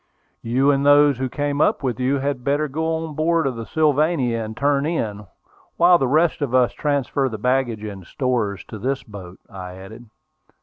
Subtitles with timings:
[0.41, 3.67] "You and those who came up with you had better go on board of the
[3.67, 5.27] Sylvania and turn in,
[5.77, 10.09] while the rest of us transfer the baggage and stores to this boat," I added.